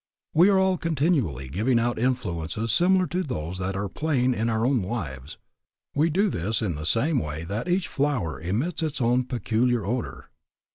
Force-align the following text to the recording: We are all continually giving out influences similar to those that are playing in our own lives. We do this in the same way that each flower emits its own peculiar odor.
We 0.33 0.49
are 0.49 0.57
all 0.57 0.79
continually 0.79 1.47
giving 1.47 1.77
out 1.77 1.99
influences 1.99 2.71
similar 2.71 3.05
to 3.05 3.21
those 3.21 3.59
that 3.59 3.75
are 3.75 3.87
playing 3.87 4.33
in 4.33 4.49
our 4.49 4.65
own 4.65 4.81
lives. 4.81 5.37
We 5.93 6.09
do 6.09 6.27
this 6.31 6.59
in 6.63 6.73
the 6.73 6.87
same 6.87 7.19
way 7.19 7.43
that 7.43 7.67
each 7.67 7.87
flower 7.87 8.41
emits 8.41 8.81
its 8.81 8.99
own 8.99 9.25
peculiar 9.25 9.85
odor. 9.85 10.31